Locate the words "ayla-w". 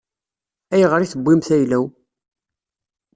1.55-1.83